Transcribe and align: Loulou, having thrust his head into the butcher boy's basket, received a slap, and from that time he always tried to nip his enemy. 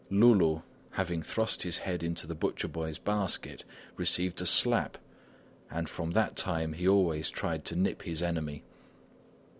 Loulou, 0.09 0.63
having 0.89 1.21
thrust 1.21 1.61
his 1.61 1.77
head 1.77 2.01
into 2.01 2.25
the 2.25 2.33
butcher 2.33 2.67
boy's 2.67 2.97
basket, 2.97 3.63
received 3.97 4.41
a 4.41 4.47
slap, 4.47 4.97
and 5.69 5.87
from 5.87 6.09
that 6.09 6.35
time 6.35 6.73
he 6.73 6.87
always 6.87 7.29
tried 7.29 7.63
to 7.65 7.75
nip 7.75 8.01
his 8.01 8.23
enemy. 8.23 8.63